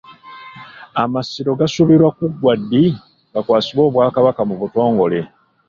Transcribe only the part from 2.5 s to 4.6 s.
ddi gakwasibwe Obwakabaka mu